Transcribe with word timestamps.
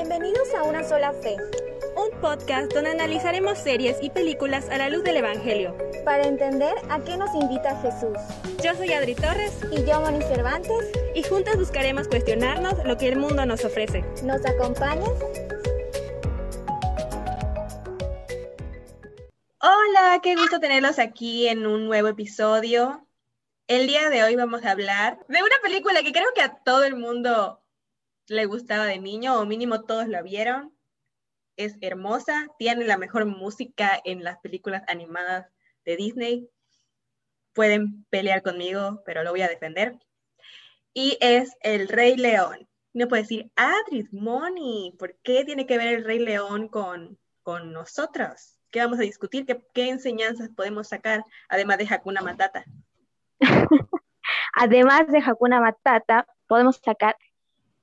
Bienvenidos 0.00 0.54
a 0.54 0.62
Una 0.62 0.84
Sola 0.84 1.12
Fe, 1.12 1.36
un 1.96 2.20
podcast 2.20 2.72
donde 2.72 2.92
analizaremos 2.92 3.58
series 3.58 3.96
y 4.00 4.10
películas 4.10 4.68
a 4.68 4.78
la 4.78 4.90
luz 4.90 5.02
del 5.02 5.16
Evangelio. 5.16 5.76
para 6.04 6.22
entender 6.22 6.72
a 6.88 7.00
qué 7.00 7.16
nos 7.16 7.34
invita 7.34 7.76
Jesús. 7.80 8.16
Yo 8.62 8.76
soy 8.76 8.92
Adri 8.92 9.16
Torres 9.16 9.58
Y 9.72 9.84
yo, 9.84 10.00
Moni 10.00 10.22
Cervantes, 10.22 10.92
y 11.16 11.24
juntas 11.24 11.56
buscaremos 11.56 12.06
cuestionarnos 12.06 12.74
lo 12.84 12.96
que 12.96 13.08
el 13.08 13.16
mundo 13.16 13.44
nos 13.44 13.64
ofrece. 13.64 14.04
¿nos 14.22 14.46
acompañas? 14.46 15.10
Hola, 19.60 20.20
qué 20.22 20.36
gusto 20.36 20.60
tenerlos 20.60 21.00
aquí 21.00 21.48
en 21.48 21.66
un 21.66 21.86
nuevo 21.86 22.06
episodio. 22.06 23.04
El 23.66 23.88
día 23.88 24.10
de 24.10 24.22
hoy 24.22 24.36
vamos 24.36 24.64
a 24.64 24.70
hablar 24.70 25.18
de 25.26 25.42
una 25.42 25.56
película 25.60 26.04
que 26.04 26.12
creo 26.12 26.28
que 26.36 26.42
a 26.42 26.54
todo 26.54 26.84
el 26.84 26.94
mundo 26.94 27.60
le 28.28 28.46
gustaba 28.46 28.86
de 28.86 28.98
niño, 28.98 29.38
o 29.38 29.46
mínimo 29.46 29.84
todos 29.84 30.08
la 30.08 30.22
vieron. 30.22 30.74
Es 31.56 31.76
hermosa, 31.80 32.46
tiene 32.58 32.84
la 32.84 32.98
mejor 32.98 33.24
música 33.24 34.00
en 34.04 34.22
las 34.22 34.38
películas 34.38 34.82
animadas 34.86 35.50
de 35.84 35.96
Disney. 35.96 36.48
Pueden 37.52 38.04
pelear 38.10 38.42
conmigo, 38.42 39.02
pero 39.04 39.24
lo 39.24 39.30
voy 39.30 39.42
a 39.42 39.48
defender. 39.48 39.98
Y 40.94 41.16
es 41.20 41.56
El 41.60 41.88
Rey 41.88 42.16
León. 42.16 42.68
No 42.92 43.08
puede 43.08 43.22
decir, 43.22 43.50
Adris, 43.56 44.12
Moni, 44.12 44.94
¿por 44.98 45.16
qué 45.22 45.44
tiene 45.44 45.66
que 45.66 45.78
ver 45.78 45.88
el 45.88 46.04
Rey 46.04 46.18
León 46.18 46.68
con, 46.68 47.18
con 47.42 47.72
nosotros? 47.72 48.56
¿Qué 48.70 48.80
vamos 48.80 48.98
a 48.98 49.02
discutir? 49.02 49.46
¿Qué, 49.46 49.64
qué 49.72 49.88
enseñanzas 49.88 50.50
podemos 50.50 50.88
sacar, 50.88 51.24
además 51.48 51.78
de 51.78 51.86
Hakuna 51.88 52.20
Matata? 52.20 52.64
Además 54.54 55.06
de 55.08 55.18
Hakuna 55.18 55.60
Matata, 55.60 56.26
podemos 56.46 56.80
sacar 56.84 57.16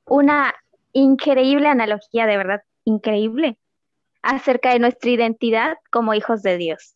una 0.06 0.54
increíble 0.94 1.68
analogía, 1.68 2.26
de 2.26 2.38
verdad, 2.38 2.62
increíble, 2.84 3.58
acerca 4.22 4.72
de 4.72 4.80
nuestra 4.80 5.10
identidad 5.12 5.78
como 5.92 6.14
hijos 6.14 6.42
de 6.42 6.58
Dios. 6.58 6.96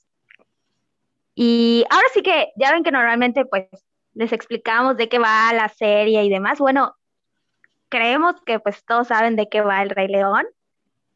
Y 1.35 1.85
ahora 1.89 2.07
sí 2.13 2.21
que, 2.21 2.51
ya 2.57 2.71
ven 2.71 2.83
que 2.83 2.91
normalmente 2.91 3.45
pues 3.45 3.67
les 4.13 4.33
explicamos 4.33 4.97
de 4.97 5.07
qué 5.09 5.19
va 5.19 5.53
la 5.53 5.69
serie 5.69 6.23
y 6.23 6.29
demás. 6.29 6.59
Bueno, 6.59 6.95
creemos 7.89 8.35
que 8.45 8.59
pues 8.59 8.83
todos 8.85 9.07
saben 9.07 9.35
de 9.35 9.47
qué 9.49 9.61
va 9.61 9.81
el 9.81 9.89
Rey 9.89 10.07
León. 10.07 10.45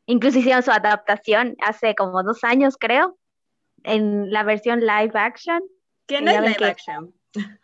Incluso 0.06 0.40
hicieron 0.40 0.64
su 0.64 0.72
adaptación 0.72 1.56
hace 1.62 1.96
como 1.96 2.24
dos 2.24 2.44
años, 2.44 2.76
creo, 2.80 3.18
en 3.84 4.32
la 4.32 4.44
versión 4.44 4.82
live 4.82 5.12
action. 5.14 5.62
¿Qué 6.08 6.18
Y 6.20 6.22
no 6.22 6.32
ya 6.32 6.38
es 6.40 6.44
live 6.46 6.56
que- 6.58 6.66
action? 6.66 7.14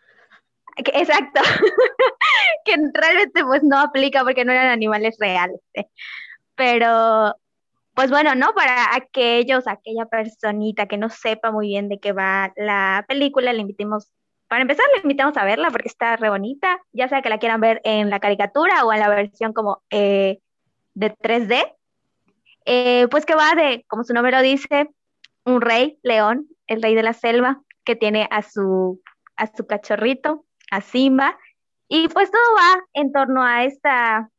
Exacto, 0.76 1.40
que 2.64 2.76
realmente 2.94 3.44
pues 3.44 3.62
no 3.62 3.78
aplica 3.78 4.22
porque 4.24 4.44
no 4.44 4.52
eran 4.52 4.68
animales 4.68 5.16
reales. 5.18 5.60
Pero, 6.54 7.34
pues 7.94 8.10
bueno, 8.10 8.34
¿no? 8.34 8.54
Para 8.54 8.94
aquellos, 8.94 9.66
aquella 9.66 10.06
personita 10.06 10.86
que 10.86 10.98
no 10.98 11.08
sepa 11.08 11.50
muy 11.50 11.68
bien 11.68 11.88
de 11.88 11.98
qué 11.98 12.12
va 12.12 12.52
la 12.56 13.04
película, 13.08 13.52
le 13.52 13.60
invitamos, 13.60 14.10
para 14.48 14.62
empezar, 14.62 14.84
le 14.94 15.02
invitamos 15.02 15.36
a 15.36 15.44
verla 15.44 15.70
porque 15.70 15.88
está 15.88 16.16
re 16.16 16.28
bonita, 16.28 16.80
ya 16.92 17.08
sea 17.08 17.22
que 17.22 17.28
la 17.28 17.38
quieran 17.38 17.60
ver 17.60 17.80
en 17.84 18.10
la 18.10 18.20
caricatura 18.20 18.84
o 18.84 18.92
en 18.92 19.00
la 19.00 19.08
versión 19.08 19.52
como 19.52 19.82
eh, 19.90 20.40
de 20.94 21.14
3D. 21.14 21.74
Eh, 22.66 23.08
pues 23.10 23.24
que 23.24 23.34
va 23.34 23.54
de, 23.54 23.84
como 23.88 24.04
su 24.04 24.12
nombre 24.12 24.32
lo 24.32 24.42
dice, 24.42 24.90
un 25.44 25.60
rey, 25.60 25.98
león, 26.02 26.46
el 26.66 26.82
rey 26.82 26.94
de 26.94 27.02
la 27.02 27.14
selva, 27.14 27.62
que 27.84 27.96
tiene 27.96 28.28
a 28.30 28.42
su, 28.42 29.00
a 29.36 29.46
su 29.46 29.66
cachorrito, 29.66 30.44
a 30.70 30.80
Simba, 30.80 31.38
y 31.92 32.06
pues 32.06 32.30
todo 32.30 32.40
va 32.56 32.84
en 32.92 33.10
torno 33.12 33.42
a 33.42 33.64
esta, 33.64 34.30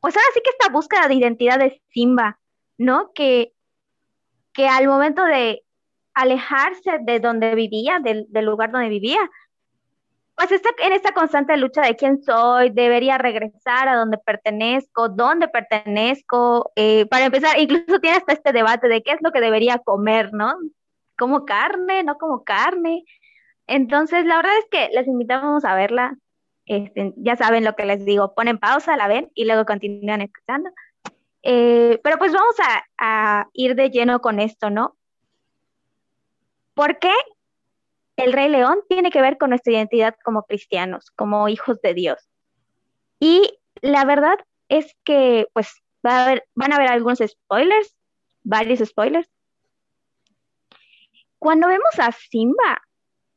pues 0.00 0.14
ahora 0.14 0.28
sí 0.34 0.40
que 0.44 0.50
esta 0.50 0.70
búsqueda 0.70 1.08
de 1.08 1.14
identidad 1.14 1.58
de 1.58 1.80
Simba, 1.88 2.38
¿no? 2.76 3.10
Que, 3.14 3.54
que 4.52 4.68
al 4.68 4.86
momento 4.86 5.24
de 5.24 5.64
alejarse 6.12 6.98
de 7.00 7.20
donde 7.20 7.54
vivía, 7.54 8.00
del, 8.00 8.26
del 8.28 8.44
lugar 8.44 8.70
donde 8.70 8.90
vivía, 8.90 9.30
pues 10.36 10.52
está 10.52 10.68
en 10.84 10.92
esta 10.92 11.12
constante 11.12 11.56
lucha 11.56 11.80
de 11.80 11.96
quién 11.96 12.22
soy, 12.22 12.68
debería 12.68 13.16
regresar 13.16 13.88
a 13.88 13.96
donde 13.96 14.18
pertenezco, 14.18 15.08
dónde 15.08 15.48
pertenezco. 15.48 16.70
eh, 16.76 17.06
para 17.06 17.24
empezar, 17.24 17.58
incluso 17.58 17.98
tiene 17.98 18.18
hasta 18.18 18.34
este 18.34 18.52
debate 18.52 18.88
de 18.88 19.02
qué 19.02 19.12
es 19.12 19.22
lo 19.22 19.32
que 19.32 19.40
debería 19.40 19.78
comer, 19.78 20.34
¿no? 20.34 20.52
¿Como 21.16 21.46
carne? 21.46 22.02
¿No 22.04 22.18
como 22.18 22.44
carne? 22.44 23.04
Entonces, 23.66 24.26
la 24.26 24.36
verdad 24.36 24.58
es 24.58 24.66
que 24.70 24.90
les 24.92 25.06
invitamos 25.06 25.64
a 25.64 25.74
verla. 25.74 26.14
Este, 26.66 27.12
ya 27.16 27.36
saben 27.36 27.64
lo 27.64 27.74
que 27.74 27.84
les 27.84 28.04
digo, 28.04 28.34
ponen 28.34 28.58
pausa, 28.58 28.96
la 28.96 29.08
ven 29.08 29.30
y 29.34 29.44
luego 29.44 29.64
continúan 29.64 30.20
escuchando. 30.20 30.70
Eh, 31.42 32.00
pero 32.04 32.18
pues 32.18 32.32
vamos 32.32 32.54
a, 32.98 33.48
ir 33.52 33.74
de 33.74 33.90
lleno 33.90 34.20
con 34.20 34.38
esto, 34.38 34.70
¿no? 34.70 34.96
¿Por 36.74 36.98
qué 36.98 37.12
el 38.16 38.32
Rey 38.32 38.48
León 38.48 38.80
tiene 38.88 39.10
que 39.10 39.20
ver 39.20 39.38
con 39.38 39.50
nuestra 39.50 39.72
identidad 39.72 40.14
como 40.24 40.44
cristianos, 40.44 41.10
como 41.16 41.48
hijos 41.48 41.80
de 41.82 41.94
Dios? 41.94 42.28
Y 43.18 43.58
la 43.80 44.04
verdad 44.04 44.38
es 44.68 44.96
que, 45.04 45.48
pues, 45.52 45.82
van 46.02 46.72
a 46.72 46.76
haber 46.76 46.88
algunos 46.88 47.18
spoilers, 47.18 47.94
varios 48.42 48.80
spoilers. 48.88 49.28
Cuando 51.38 51.66
vemos 51.66 51.98
a 51.98 52.12
Simba, 52.12 52.82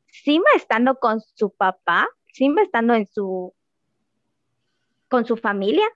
Simba 0.08 0.50
estando 0.56 1.00
con 1.00 1.22
su 1.22 1.50
papá, 1.52 2.08
Simba 2.36 2.64
estando 2.64 2.94
en 2.94 3.08
su 3.08 3.54
con 5.08 5.26
su 5.26 5.38
familia, 5.38 5.88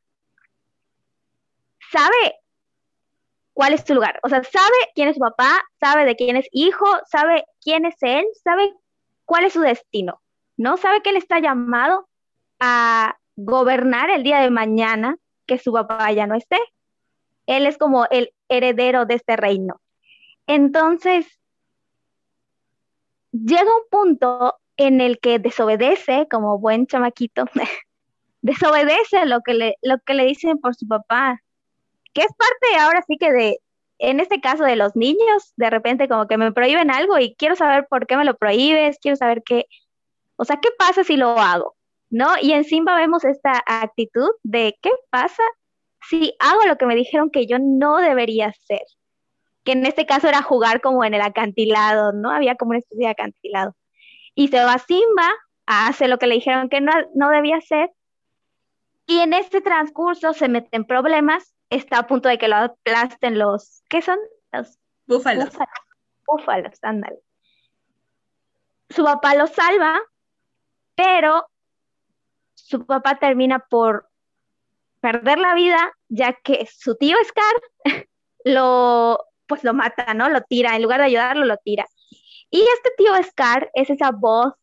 sabe 1.92 2.40
cuál 3.52 3.74
es 3.74 3.84
su 3.86 3.94
lugar. 3.94 4.22
O 4.24 4.30
sea, 4.30 4.42
sabe 4.44 4.78
quién 4.96 5.10
es 5.10 5.16
su 5.16 5.20
papá, 5.20 5.62
sabe 5.82 6.06
de 6.06 6.16
quién 6.16 6.38
es 6.38 6.48
hijo, 6.54 6.86
sabe 7.08 7.44
quién 7.62 7.84
es 7.86 7.96
él, 8.00 8.26
sabe 8.42 8.74
cuál 9.26 9.44
es 9.44 9.52
su 9.52 9.60
destino, 9.60 10.22
¿no? 10.56 10.78
Sabe 10.78 11.02
que 11.02 11.10
él 11.10 11.18
está 11.18 11.40
llamado 11.40 12.08
a 12.60 13.18
gobernar 13.36 14.10
el 14.10 14.24
día 14.24 14.40
de 14.40 14.50
mañana 14.50 15.18
que 15.46 15.58
su 15.58 15.74
papá 15.74 16.10
ya 16.14 16.26
no 16.26 16.36
esté. 16.36 16.58
Él 17.48 17.66
es 17.66 17.78
como 17.78 18.06
el 18.12 18.34
heredero 18.48 19.06
de 19.06 19.16
este 19.16 19.36
reino. 19.36 19.82
Entonces, 20.48 21.28
llega 23.34 23.76
un 23.76 23.90
punto 23.90 24.56
en 24.80 25.02
el 25.02 25.20
que 25.20 25.40
desobedece 25.40 26.28
como 26.32 26.58
buen 26.58 26.88
chamaquito, 26.88 27.44
desobedece 28.42 29.26
lo 29.26 29.42
que 29.42 29.54
le, 29.54 29.76
lo 29.82 29.98
que 30.06 30.14
le 30.14 30.26
dicen 30.26 30.58
por 30.58 30.74
su 30.74 30.88
papá, 30.88 31.42
que 32.14 32.22
es 32.22 32.32
parte 32.38 32.82
ahora 32.82 33.04
sí 33.06 33.18
que 33.18 33.32
de, 33.34 33.60
en 33.98 34.22
este 34.22 34.40
caso 34.40 34.64
de 34.64 34.78
los 34.78 34.96
niños, 34.96 35.54
de 35.58 35.70
repente 35.70 36.08
como 36.08 36.28
que 36.28 36.38
me 36.38 36.54
prohíben 36.54 36.92
algo 36.92 37.20
y 37.20 37.36
quiero 37.36 37.58
saber 37.58 37.88
por 37.90 38.08
qué 38.08 38.16
me 38.16 38.24
lo 38.24 38.38
prohíbes, 38.38 38.98
quiero 39.02 39.18
saber 39.18 39.44
qué, 39.46 39.66
o 40.38 40.46
sea, 40.46 40.62
¿qué 40.62 40.70
pasa 40.78 41.04
si 41.04 41.18
lo 41.18 41.38
hago? 41.38 41.76
¿No? 42.10 42.30
Y 42.42 42.54
en 42.54 42.64
Simba 42.64 42.96
vemos 42.96 43.26
esta 43.26 43.62
actitud 43.66 44.30
de 44.44 44.78
¿qué 44.82 44.92
pasa 45.10 45.44
si 46.10 46.34
hago 46.40 46.66
lo 46.66 46.78
que 46.78 46.86
me 46.86 46.96
dijeron 46.96 47.32
que 47.32 47.48
yo 47.48 47.58
no 47.60 47.98
debería 47.98 48.48
hacer? 48.48 48.82
Que 49.66 49.74
en 49.74 49.86
este 49.86 50.06
caso 50.06 50.30
era 50.30 50.42
jugar 50.42 50.80
como 50.80 51.04
en 51.04 51.14
el 51.14 51.22
acantilado, 51.22 52.14
¿no? 52.14 52.32
Había 52.32 52.56
como 52.56 52.70
una 52.70 52.80
especie 52.80 53.06
de 53.06 53.12
acantilado. 53.12 53.76
Y 54.40 54.48
se 54.48 54.64
va 54.64 54.78
Simba, 54.78 55.28
hace 55.66 56.08
lo 56.08 56.18
que 56.18 56.26
le 56.26 56.36
dijeron 56.36 56.70
que 56.70 56.80
no, 56.80 56.94
no 57.14 57.30
debía 57.30 57.58
hacer, 57.58 57.92
y 59.06 59.20
en 59.20 59.34
este 59.34 59.60
transcurso 59.60 60.32
se 60.32 60.48
meten 60.48 60.86
problemas, 60.86 61.54
está 61.70 62.00
a 62.00 62.08
punto 62.08 62.30
de 62.30 62.38
que 62.38 62.48
lo 62.48 62.56
aplasten 62.56 63.38
los, 63.38 63.84
¿qué 63.90 64.02
son? 64.02 64.18
Los 64.54 64.80
Búfalo. 65.08 65.44
búfalos, 65.44 65.70
búfalos, 66.26 66.80
ándale. 66.84 67.20
Su 68.90 69.04
papá 69.04 69.36
lo 69.36 69.46
salva, 69.48 70.00
pero 70.96 71.46
su 72.56 72.86
papá 72.86 73.20
termina 73.20 73.60
por 73.60 74.08
perder 75.02 75.40
la 75.40 75.54
vida, 75.54 75.92
ya 76.08 76.32
que 76.32 76.66
su 76.66 76.96
tío 76.96 77.18
Scar 77.26 77.56
lo, 78.46 79.20
pues 79.48 79.66
lo 79.66 79.74
mata, 79.74 80.14
¿no? 80.14 80.30
Lo 80.30 80.40
tira, 80.44 80.78
en 80.78 80.84
lugar 80.84 81.02
de 81.02 81.08
ayudarlo, 81.08 81.44
lo 81.44 81.58
tira. 81.58 81.86
Y 82.52 82.62
este 82.62 82.92
tío 82.98 83.12
Scar 83.24 83.70
es 83.74 83.90
esa 83.90 84.12
voz, 84.12 84.54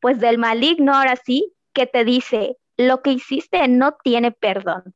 pues 0.00 0.18
del 0.20 0.38
maligno 0.38 0.94
ahora 0.94 1.16
sí, 1.16 1.52
que 1.72 1.86
te 1.86 2.04
dice, 2.04 2.56
lo 2.76 3.02
que 3.02 3.12
hiciste 3.12 3.66
no 3.68 3.96
tiene 4.02 4.32
perdón. 4.32 4.94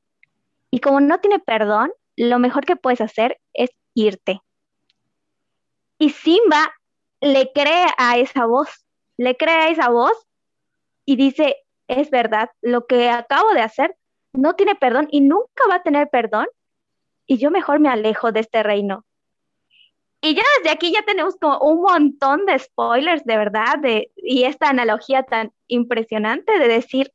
Y 0.70 0.80
como 0.80 1.00
no 1.00 1.20
tiene 1.20 1.38
perdón, 1.38 1.92
lo 2.16 2.38
mejor 2.38 2.64
que 2.64 2.76
puedes 2.76 3.00
hacer 3.00 3.38
es 3.52 3.70
irte. 3.94 4.40
Y 5.98 6.10
Simba 6.10 6.74
le 7.20 7.52
cree 7.52 7.86
a 7.98 8.18
esa 8.18 8.46
voz, 8.46 8.86
le 9.16 9.36
cree 9.36 9.54
a 9.54 9.68
esa 9.68 9.88
voz 9.88 10.26
y 11.04 11.16
dice, 11.16 11.56
es 11.88 12.10
verdad, 12.10 12.50
lo 12.62 12.86
que 12.86 13.10
acabo 13.10 13.52
de 13.52 13.60
hacer 13.60 13.96
no 14.32 14.54
tiene 14.54 14.74
perdón 14.74 15.08
y 15.10 15.20
nunca 15.20 15.68
va 15.68 15.76
a 15.76 15.82
tener 15.82 16.08
perdón 16.08 16.46
y 17.26 17.38
yo 17.38 17.50
mejor 17.50 17.80
me 17.80 17.88
alejo 17.88 18.32
de 18.32 18.40
este 18.40 18.62
reino. 18.62 19.04
Y 20.24 20.34
ya 20.34 20.42
desde 20.56 20.70
aquí 20.70 20.90
ya 20.90 21.02
tenemos 21.02 21.36
como 21.36 21.58
un 21.58 21.82
montón 21.82 22.46
de 22.46 22.58
spoilers, 22.58 23.26
de 23.26 23.36
verdad, 23.36 23.78
de, 23.78 24.10
y 24.16 24.44
esta 24.44 24.70
analogía 24.70 25.22
tan 25.22 25.52
impresionante 25.68 26.58
de 26.58 26.66
decir, 26.66 27.12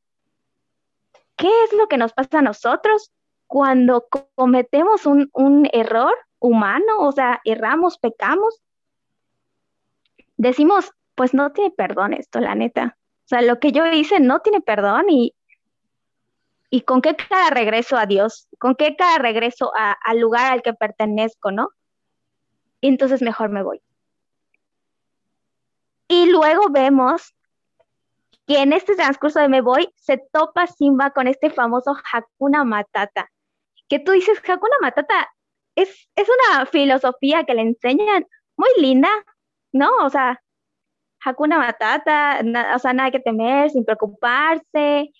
¿qué 1.35 1.49
es 1.63 1.73
lo 1.73 1.87
que 1.87 1.97
nos 1.97 2.13
pasa 2.13 2.37
a 2.37 2.43
nosotros 2.43 3.11
cuando 3.47 4.05
cometemos 4.35 5.07
un, 5.07 5.27
un 5.33 5.67
error 5.73 6.13
humano, 6.37 6.99
o 6.99 7.11
sea, 7.11 7.41
erramos, 7.45 7.97
pecamos, 7.97 8.61
decimos, 10.37 10.91
pues 11.15 11.33
no 11.33 11.51
tiene 11.51 11.71
perdón 11.71 12.13
esto, 12.13 12.39
la 12.39 12.53
neta. 12.53 12.95
O 13.25 13.27
sea, 13.27 13.41
lo 13.41 13.59
que 13.59 13.71
yo 13.71 13.87
hice 13.87 14.19
no 14.19 14.41
tiene 14.41 14.61
perdón 14.61 15.09
y, 15.09 15.33
y 16.69 16.81
con 16.81 17.01
qué 17.01 17.15
cara 17.15 17.49
regreso 17.49 17.97
a 17.97 18.05
Dios, 18.05 18.47
con 18.59 18.75
qué 18.75 18.95
cara 18.95 19.17
regreso 19.17 19.71
al 19.75 20.19
lugar 20.19 20.53
al 20.53 20.61
que 20.61 20.75
pertenezco, 20.75 21.51
¿no? 21.51 21.69
Entonces 22.81 23.21
mejor 23.21 23.49
me 23.49 23.63
voy. 23.63 23.81
Y 26.07 26.29
luego 26.29 26.69
vemos 26.69 27.35
que 28.47 28.61
en 28.61 28.73
este 28.73 28.95
transcurso 28.95 29.39
de 29.39 29.47
me 29.47 29.61
voy 29.61 29.89
se 29.95 30.17
topa 30.31 30.65
Simba 30.65 31.11
con 31.11 31.27
este 31.27 31.51
famoso 31.51 31.95
Hakuna 32.11 32.63
Matata, 32.63 33.29
que 33.87 33.99
tú 33.99 34.11
dices, 34.11 34.39
Hakuna 34.39 34.75
Matata 34.81 35.29
es, 35.75 36.09
es 36.15 36.27
una 36.27 36.65
filosofía 36.65 37.43
que 37.43 37.53
le 37.53 37.61
enseñan 37.61 38.25
muy 38.57 38.69
linda, 38.77 39.09
¿no? 39.71 39.89
O 40.03 40.09
sea, 40.09 40.41
Hakuna 41.23 41.59
Matata, 41.59 42.41
o 42.75 42.79
sea, 42.79 42.93
nada 42.93 43.11
que 43.11 43.19
temer, 43.19 43.69
sin 43.69 43.85
preocuparse, 43.85 45.11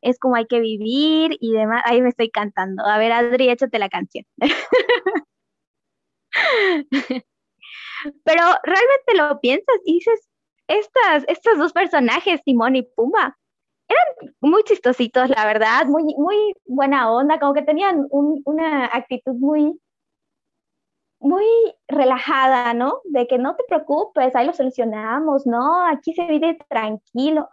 es 0.00 0.18
como 0.18 0.36
hay 0.36 0.46
que 0.46 0.60
vivir 0.60 1.36
y 1.40 1.52
demás. 1.52 1.82
Ahí 1.84 2.00
me 2.02 2.08
estoy 2.08 2.30
cantando. 2.30 2.84
A 2.86 2.98
ver, 2.98 3.12
Adri, 3.12 3.50
échate 3.50 3.78
la 3.78 3.88
canción. 3.88 4.24
Pero 8.24 8.42
realmente 8.62 9.14
lo 9.16 9.40
piensas 9.40 9.76
y 9.84 9.94
dices, 9.94 10.28
estas, 10.68 11.24
estos 11.28 11.58
dos 11.58 11.72
personajes, 11.72 12.40
Simón 12.44 12.76
y 12.76 12.82
Pumba, 12.82 13.36
eran 13.88 14.32
muy 14.40 14.62
chistositos, 14.62 15.28
la 15.30 15.44
verdad, 15.44 15.86
muy, 15.86 16.04
muy 16.16 16.54
buena 16.64 17.10
onda, 17.10 17.40
como 17.40 17.54
que 17.54 17.62
tenían 17.62 18.06
una 18.10 18.86
actitud 18.86 19.34
muy, 19.34 19.80
muy 21.20 21.44
relajada, 21.88 22.72
¿no? 22.72 23.00
De 23.04 23.26
que 23.26 23.36
no 23.38 23.56
te 23.56 23.64
preocupes, 23.68 24.34
ahí 24.34 24.46
lo 24.46 24.52
solucionamos, 24.52 25.46
¿no? 25.46 25.84
Aquí 25.86 26.14
se 26.14 26.24
vive 26.26 26.58
tranquilo. 26.68 27.48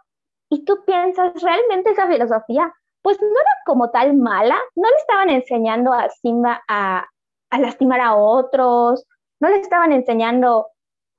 Y 0.48 0.64
tú 0.64 0.84
piensas, 0.86 1.42
¿realmente 1.42 1.90
esa 1.90 2.08
filosofía? 2.08 2.72
Pues 3.02 3.20
no 3.20 3.28
era 3.28 3.50
como 3.66 3.90
tal 3.90 4.16
mala, 4.16 4.58
no 4.76 4.88
le 4.88 4.96
estaban 4.96 5.30
enseñando 5.30 5.92
a 5.92 6.08
Simba 6.08 6.62
a, 6.68 7.06
lastimar 7.56 8.00
a 8.00 8.14
otros, 8.14 9.06
no 9.40 9.48
le 9.48 9.56
estaban 9.56 9.92
enseñando 9.92 10.66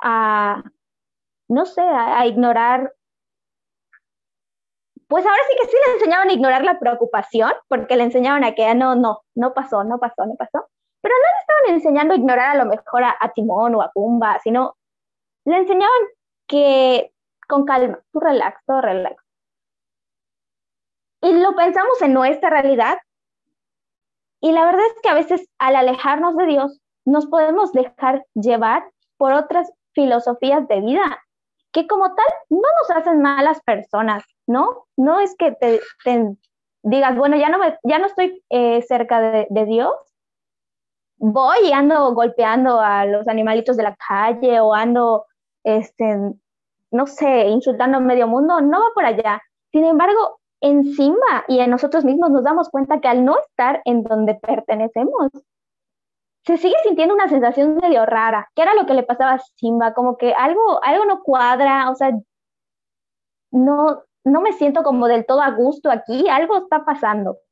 a, 0.03 0.63
no 1.47 1.65
sé, 1.65 1.81
a, 1.81 2.25
ignorar 2.27 2.93
pues 5.07 5.25
ahora 5.25 5.41
sí 5.49 5.55
que 5.59 5.67
sí 5.67 5.75
le 5.87 5.93
enseñaban 5.93 6.29
a 6.29 6.33
ignorar 6.33 6.63
la 6.63 6.79
preocupación, 6.79 7.51
porque 7.67 7.95
le 7.95 8.03
enseñaban 8.03 8.43
a 8.43 8.53
que 8.53 8.63
ah, 8.63 8.75
no, 8.75 8.93
no, 8.95 9.21
no 9.33 9.55
pasó, 9.55 9.83
no 9.83 9.97
pasó, 9.99 10.23
no 10.27 10.35
pasó. 10.35 10.69
Pero 11.01 11.15
no 11.15 11.23
le 11.23 11.39
estaban 11.41 11.75
enseñando 11.75 12.13
a 12.13 12.17
ignorar 12.17 12.55
a 12.55 12.63
lo 12.63 12.69
mejor 12.69 13.03
a, 13.03 13.31
Timón 13.33 13.73
o 13.73 13.81
a 13.81 13.91
Pumba, 13.91 14.39
sino 14.43 14.77
le 15.45 15.57
enseñaban 15.57 16.01
que 16.47 17.11
con 17.47 17.65
calma, 17.65 17.99
tú 18.11 18.19
relax, 18.19 18.63
todo 18.65 18.81
relax. 18.81 19.23
Y 21.21 21.33
lo 21.39 21.55
pensamos 21.55 21.99
en 22.03 22.13
nuestra 22.13 22.51
realidad. 22.51 22.99
Y 24.41 24.51
la 24.51 24.65
verdad 24.65 24.85
es 24.85 25.01
que 25.01 25.09
a 25.09 25.13
veces 25.13 25.49
al 25.57 25.75
alejarnos 25.75 26.35
de 26.35 26.45
Dios, 26.45 26.79
nos 27.05 27.25
podemos 27.27 27.71
dejar 27.73 28.25
llevar 28.33 28.83
por 29.17 29.33
otras 29.33 29.71
filosofías 29.93 30.67
de 30.67 30.81
vida 30.81 31.19
que 31.71 31.87
como 31.87 32.05
tal 32.05 32.25
no 32.49 32.67
nos 32.79 32.97
hacen 32.97 33.21
malas 33.21 33.61
personas, 33.61 34.23
¿no? 34.47 34.85
No 34.97 35.19
es 35.19 35.35
que 35.37 35.51
te, 35.51 35.81
digas, 36.83 37.15
bueno, 37.15 37.37
ya 37.37 37.49
no, 37.49 37.59
ya 37.83 37.99
no 37.99 38.07
estoy 38.07 38.43
eh, 38.49 38.81
cerca 38.81 39.19
de, 39.21 39.47
de, 39.49 39.65
Dios, 39.65 39.93
voy 41.17 41.57
y 41.65 41.73
ando 41.73 42.13
golpeando 42.13 42.79
a 42.79 43.05
los 43.05 43.27
animalitos 43.27 43.77
de 43.77 43.83
la 43.83 43.95
calle 43.95 44.59
o 44.59 44.73
ando, 44.73 45.25
este, 45.63 46.17
no 46.91 47.07
sé, 47.07 47.47
insultando 47.47 47.97
a 47.97 48.01
medio 48.01 48.27
mundo, 48.27 48.61
no 48.61 48.79
va 48.79 48.87
por 48.95 49.05
allá. 49.05 49.41
Sin 49.71 49.85
embargo, 49.85 50.38
en 50.61 50.93
Simba 50.95 51.45
y 51.47 51.59
en 51.59 51.69
nosotros 51.69 52.05
mismos 52.05 52.31
nos 52.31 52.43
damos 52.43 52.69
cuenta 52.69 52.99
que 52.99 53.07
al 53.07 53.23
no 53.23 53.37
estar 53.39 53.81
en 53.85 54.03
donde 54.03 54.35
pertenecemos, 54.35 55.31
se 56.45 56.57
sigue 56.57 56.75
sintiendo 56.83 57.13
una 57.13 57.29
sensación 57.29 57.75
medio 57.75 58.05
rara, 58.05 58.49
que 58.55 58.61
era 58.61 58.73
lo 58.73 58.85
que 58.85 58.93
le 58.93 59.03
pasaba 59.03 59.33
a 59.33 59.39
Simba, 59.39 59.93
como 59.93 60.17
que 60.17 60.33
algo, 60.33 60.83
algo 60.83 61.05
no 61.05 61.21
cuadra, 61.21 61.89
o 61.89 61.95
sea, 61.95 62.11
no, 63.51 64.03
no 64.23 64.41
me 64.41 64.53
siento 64.53 64.83
como 64.83 65.07
del 65.07 65.25
todo 65.25 65.41
a 65.41 65.51
gusto 65.51 65.91
aquí, 65.91 66.27
algo 66.29 66.57
está 66.57 66.85
pasando. 66.85 67.37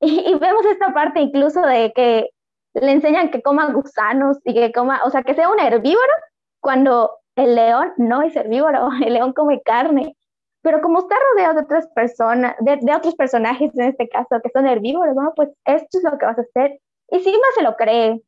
Y, 0.00 0.30
y 0.30 0.34
vemos 0.38 0.64
esta 0.64 0.94
parte 0.94 1.18
incluso 1.20 1.60
de 1.60 1.92
que 1.92 2.30
le 2.74 2.92
enseñan 2.92 3.30
que 3.30 3.42
coma 3.42 3.72
gusanos 3.72 4.38
y 4.44 4.54
que 4.54 4.70
coma, 4.72 5.00
o 5.04 5.10
sea, 5.10 5.24
que 5.24 5.34
sea 5.34 5.48
un 5.48 5.58
herbívoro 5.58 6.12
cuando 6.60 7.18
el 7.36 7.54
león 7.54 7.92
no 7.96 8.22
es 8.22 8.36
herbívoro, 8.36 8.90
el 9.04 9.14
león 9.14 9.32
come 9.32 9.60
carne. 9.62 10.16
Pero 10.62 10.80
como 10.80 11.00
está 11.00 11.14
rodeado 11.32 11.54
de 11.54 11.60
otras 11.62 11.88
personas, 11.94 12.56
de, 12.60 12.94
otros 12.94 13.14
personajes 13.14 13.70
en 13.76 13.84
este 13.84 14.08
caso 14.08 14.40
que 14.42 14.50
son 14.50 14.66
herbívoros, 14.66 15.14
bueno, 15.14 15.32
pues 15.36 15.50
esto 15.64 15.98
es 15.98 16.04
lo 16.04 16.18
que 16.18 16.26
vas 16.26 16.38
a 16.38 16.42
hacer. 16.42 16.78
Y 17.10 17.20
Simba 17.20 17.46
se 17.54 17.62
lo 17.62 17.76
cree, 17.76 18.22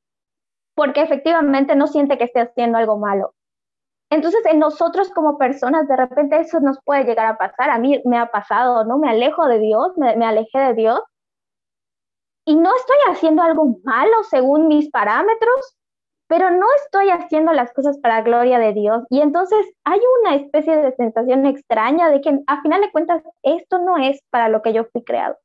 porque 0.75 1.03
efectivamente 1.03 1.75
no 1.77 1.87
siente 1.87 2.19
que 2.19 2.25
esté 2.25 2.41
haciendo 2.41 2.79
algo 2.79 2.99
malo. 2.99 3.35
Entonces, 4.11 4.41
en 4.47 4.59
nosotros 4.59 5.11
como 5.11 5.39
personas, 5.39 5.87
de 5.87 5.97
repente 5.97 6.41
eso 6.41 6.61
nos 6.61 6.79
puede 6.85 7.05
llegar 7.05 7.27
a 7.27 7.39
pasar. 7.39 7.71
A 7.71 7.79
mí 7.79 8.01
me 8.05 8.19
ha 8.19 8.27
pasado, 8.27 8.85
¿no? 8.85 8.99
Me 8.99 9.11
alejo 9.11 9.47
de 9.47 9.59
Dios, 9.59 9.97
me, 9.97 10.17
me 10.17 10.27
alejé 10.27 10.59
de 10.59 10.75
Dios 10.75 11.01
y 12.45 12.57
no 12.57 12.75
estoy 12.75 12.97
haciendo 13.09 13.43
algo 13.43 13.79
malo 13.85 14.25
según 14.29 14.67
mis 14.67 14.91
parámetros, 14.91 15.77
pero 16.31 16.49
no 16.49 16.67
estoy 16.85 17.11
haciendo 17.11 17.53
las 17.53 17.73
cosas 17.73 17.99
para 17.99 18.23
gloria 18.23 18.61
de 18.61 18.73
Dios. 18.73 19.03
Y 19.11 19.21
entonces 19.21 19.67
hay 19.83 19.99
una 20.21 20.37
especie 20.37 20.77
de 20.77 20.95
sensación 20.95 21.45
extraña 21.45 22.09
de 22.09 22.21
que 22.21 22.39
a 22.47 22.63
final 22.63 22.81
de 22.81 22.93
cuentas 22.93 23.21
esto 23.43 23.81
no 23.81 23.99
es 23.99 24.23
para 24.31 24.49
lo 24.49 24.63
que 24.63 24.73
yo 24.73 24.85
fui 24.93 25.03
creado. 25.03 25.37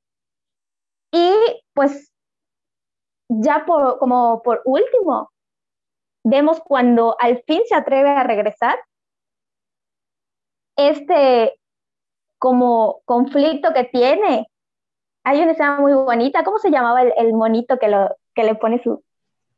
Y 1.11 1.33
pues 1.73 2.13
ya 3.29 3.65
por, 3.65 3.97
como 3.97 4.43
por 4.43 4.61
último, 4.65 5.31
vemos 6.23 6.61
cuando 6.61 7.15
al 7.19 7.41
fin 7.47 7.61
se 7.65 7.73
atreve 7.73 8.09
a 8.09 8.23
regresar, 8.23 8.77
este 10.77 11.59
como 12.37 13.01
conflicto 13.05 13.73
que 13.73 13.85
tiene 13.85 14.47
hay 15.23 15.41
una 15.41 15.53
escena 15.53 15.79
muy 15.79 15.93
bonita. 15.93 16.43
¿Cómo 16.43 16.59
se 16.59 16.69
llamaba 16.69 17.01
el, 17.01 17.33
monito 17.33 17.79
que, 17.79 17.87
lo, 17.87 18.15
que 18.35 18.43
le 18.43 18.53
pone 18.53 18.83
su 18.83 19.03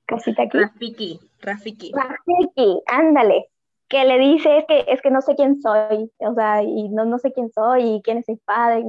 cosita 0.07 0.43
aquí? 0.43 0.57
Rafiki, 0.59 1.19
Rafiki. 1.41 1.91
Rafiki, 1.93 2.81
ándale. 2.87 3.49
Que 3.87 4.03
le 4.03 4.17
dice, 4.19 4.57
es 4.57 4.65
que, 4.65 4.85
es 4.87 5.01
que 5.01 5.11
no 5.11 5.21
sé 5.21 5.35
quién 5.35 5.61
soy, 5.61 6.11
o 6.17 6.33
sea, 6.33 6.61
y 6.63 6.89
no, 6.89 7.05
no 7.05 7.19
sé 7.19 7.31
quién 7.31 7.51
soy, 7.51 7.95
y 7.95 8.01
quién 8.01 8.17
es 8.17 8.27
mi 8.27 8.35
padre. 8.37 8.85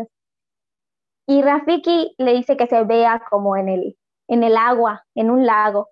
Y, 1.26 1.42
Rafiki 1.42 2.14
le 2.18 2.32
dice 2.32 2.56
que 2.56 2.66
se 2.66 2.82
vea 2.84 3.22
como 3.30 3.56
en 3.56 3.68
el, 3.68 3.96
en 4.28 4.42
el 4.42 4.56
agua, 4.56 5.04
en 5.14 5.30
un 5.30 5.46
lago. 5.46 5.90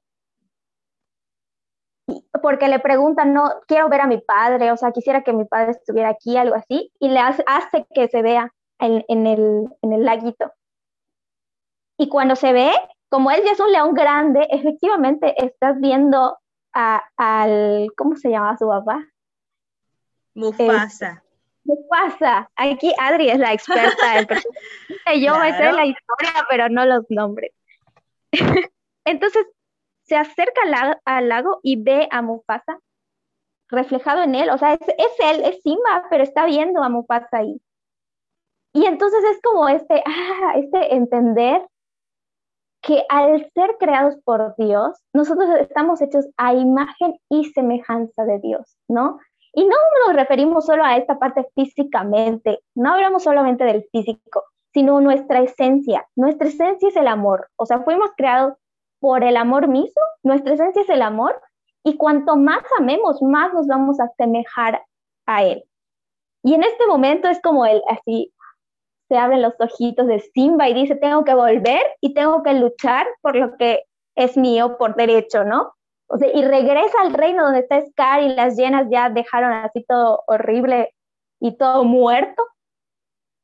Porque 2.42 2.68
le 2.68 2.78
preguntan, 2.78 3.32
no, 3.32 3.50
quiero 3.66 3.88
ver 3.88 4.00
a 4.00 4.06
mi 4.06 4.18
padre, 4.18 4.72
o 4.72 4.76
sea, 4.76 4.92
quisiera 4.92 5.22
que 5.22 5.32
mi 5.32 5.44
padre 5.44 5.72
estuviera 5.72 6.08
aquí, 6.08 6.36
algo 6.36 6.54
así, 6.54 6.92
y 6.98 7.08
le 7.08 7.18
hace, 7.18 7.44
hace 7.46 7.86
que 7.94 8.08
se 8.08 8.22
vea 8.22 8.52
en, 8.78 9.04
en, 9.08 9.26
el, 9.26 9.68
en 9.82 9.92
el 9.92 10.04
laguito. 10.04 10.52
Y 11.98 12.08
cuando 12.08 12.36
se 12.36 12.52
ve, 12.52 12.72
como 13.08 13.30
él 13.30 13.42
ya 13.44 13.52
es 13.52 13.60
un 13.60 13.72
león 13.72 13.94
grande, 13.94 14.46
efectivamente 14.50 15.34
estás 15.44 15.80
viendo 15.80 16.38
a, 16.72 17.02
al, 17.16 17.88
¿cómo 17.96 18.16
se 18.16 18.30
llama 18.30 18.56
su 18.58 18.68
papá? 18.68 19.06
Mufasa. 20.34 21.22
Mufasa. 21.64 22.50
Aquí 22.56 22.92
Adri 22.98 23.30
es 23.30 23.38
la 23.38 23.52
experta. 23.52 24.40
Yo 25.20 25.38
me 25.38 25.56
sé 25.56 25.72
la 25.72 25.86
historia, 25.86 26.46
pero 26.50 26.68
no 26.68 26.84
los 26.84 27.04
nombres. 27.08 27.52
Entonces, 29.04 29.46
se 30.02 30.16
acerca 30.16 30.62
al, 30.64 31.00
al, 31.04 31.28
lago 31.28 31.60
y 31.62 31.82
ve 31.82 32.08
a 32.10 32.22
Mufasa 32.22 32.78
reflejado 33.68 34.22
en 34.22 34.34
él. 34.34 34.50
O 34.50 34.58
sea, 34.58 34.74
es, 34.74 34.80
es 34.80 35.20
él, 35.20 35.44
es 35.44 35.62
Simba, 35.62 36.06
pero 36.10 36.22
está 36.22 36.44
viendo 36.44 36.82
a 36.82 36.88
Mufasa 36.88 37.38
ahí. 37.38 37.60
Y 38.72 38.84
entonces 38.84 39.24
es 39.24 39.40
como 39.42 39.68
este, 39.68 40.02
ah, 40.06 40.52
este 40.56 40.94
entender 40.94 41.66
que 42.86 43.04
al 43.08 43.50
ser 43.52 43.76
creados 43.80 44.14
por 44.24 44.54
Dios, 44.56 44.96
nosotros 45.12 45.48
estamos 45.58 46.00
hechos 46.00 46.24
a 46.36 46.54
imagen 46.54 47.18
y 47.28 47.46
semejanza 47.46 48.24
de 48.24 48.38
Dios, 48.38 48.78
¿no? 48.86 49.18
Y 49.52 49.64
no 49.64 49.74
nos 50.06 50.14
referimos 50.14 50.66
solo 50.66 50.84
a 50.84 50.96
esta 50.96 51.18
parte 51.18 51.48
físicamente, 51.56 52.60
no 52.76 52.92
hablamos 52.92 53.24
solamente 53.24 53.64
del 53.64 53.88
físico, 53.90 54.44
sino 54.72 55.00
nuestra 55.00 55.40
esencia. 55.40 56.06
Nuestra 56.14 56.46
esencia 56.46 56.88
es 56.88 56.96
el 56.96 57.08
amor, 57.08 57.48
o 57.56 57.66
sea, 57.66 57.80
fuimos 57.80 58.10
creados 58.16 58.54
por 59.00 59.24
el 59.24 59.36
amor 59.36 59.66
mismo, 59.66 60.02
nuestra 60.22 60.54
esencia 60.54 60.82
es 60.82 60.88
el 60.88 61.02
amor, 61.02 61.40
y 61.82 61.96
cuanto 61.96 62.36
más 62.36 62.62
amemos, 62.78 63.20
más 63.20 63.52
nos 63.52 63.66
vamos 63.66 63.98
a 63.98 64.04
asemejar 64.04 64.84
a 65.26 65.42
Él. 65.42 65.64
Y 66.44 66.54
en 66.54 66.62
este 66.62 66.86
momento 66.86 67.28
es 67.28 67.40
como 67.42 67.66
el 67.66 67.82
así, 67.88 68.32
se 69.08 69.16
abren 69.16 69.42
los 69.42 69.54
ojitos 69.58 70.06
de 70.06 70.20
Simba 70.20 70.68
y 70.68 70.74
dice, 70.74 70.96
tengo 70.96 71.24
que 71.24 71.34
volver 71.34 71.82
y 72.00 72.14
tengo 72.14 72.42
que 72.42 72.54
luchar 72.54 73.06
por 73.20 73.36
lo 73.36 73.56
que 73.56 73.84
es 74.16 74.36
mío 74.36 74.76
por 74.78 74.96
derecho, 74.96 75.44
¿no? 75.44 75.72
O 76.08 76.18
sea, 76.18 76.28
y 76.32 76.44
regresa 76.44 77.00
al 77.02 77.14
reino 77.14 77.44
donde 77.44 77.60
está 77.60 77.84
Scar 77.84 78.22
y 78.22 78.28
las 78.34 78.56
llenas 78.56 78.86
ya 78.90 79.10
dejaron 79.10 79.52
así 79.52 79.84
todo 79.84 80.22
horrible 80.26 80.94
y 81.40 81.56
todo 81.56 81.84
muerto. 81.84 82.44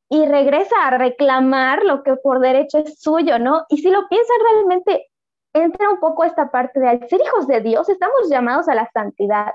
Y 0.09 0.27
regresa 0.27 0.87
a 0.87 0.99
reclamar 0.99 1.85
lo 1.85 2.03
que 2.03 2.17
por 2.17 2.41
derecho 2.41 2.79
es 2.79 3.01
suyo, 3.01 3.39
¿no? 3.39 3.65
Y 3.69 3.79
si 3.79 3.91
lo 3.91 4.07
piensan 4.09 4.37
realmente, 4.51 5.09
entra 5.55 5.91
un 5.91 6.01
poco 6.01 6.25
esta 6.25 6.51
parte 6.51 6.81
de 6.81 6.89
al 6.89 7.09
ser 7.09 7.21
hijos 7.21 7.47
de 7.47 7.61
Dios, 7.61 7.89
estamos 7.89 8.29
llamados 8.29 8.69
a 8.69 8.75
la 8.75 8.89
santidad. 8.93 9.53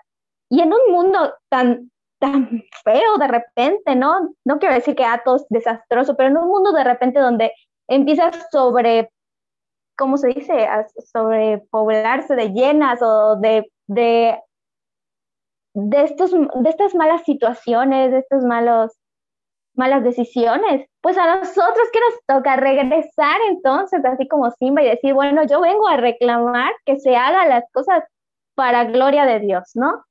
Y 0.50 0.62
en 0.62 0.74
un 0.74 0.92
mundo 0.92 1.34
tan, 1.50 1.92
tan 2.20 2.64
feo 2.84 3.18
de 3.20 3.28
repente, 3.28 3.96
¿no? 3.96 4.34
No 4.46 4.60
quiero 4.60 4.76
decir 4.76 4.96
que 4.96 5.06
Atos 5.06 5.46
desastroso, 5.50 6.16
pero 6.16 6.30
en 6.30 6.38
un 6.38 6.50
mundo 6.50 6.72
de 6.72 6.84
repente 6.84 7.20
donde 7.20 7.52
empieza 7.88 8.32
sobre, 8.52 9.12
¿cómo 9.98 10.18
se 10.18 10.30
dice? 10.30 10.68
sobre 11.12 11.60
poblarse 11.70 12.36
de 12.36 12.50
llenas 12.54 13.02
o 13.02 13.38
de, 13.38 13.72
de, 13.88 14.40
de, 15.74 16.04
estos, 16.04 16.32
de 16.32 16.70
estas 16.70 16.96
malas 16.96 17.24
situaciones, 17.24 18.12
de 18.12 18.20
estos 18.20 18.44
malos 18.44 18.92
malas 19.78 20.04
decisiones, 20.04 20.88
pues 21.02 21.18
a 21.18 21.38
nosotros 21.38 21.88
que 21.94 22.00
nos 22.00 22.20
toca 22.26 22.56
regresar 22.56 23.40
entonces, 23.50 24.04
así 24.04 24.28
como 24.28 24.50
Simba, 24.52 24.82
y 24.82 24.90
decir, 24.90 25.14
bueno, 25.14 25.44
yo 25.44 25.62
vengo 25.62 25.88
a 25.88 25.98
reclamar 25.98 26.74
que 26.84 27.00
se 27.00 27.16
hagan 27.16 27.50
las 27.50 27.64
cosas 27.72 28.04
para 28.56 28.86
gloria 28.86 29.26
de 29.26 29.40
Dios, 29.40 29.70
¿no? 29.76 30.04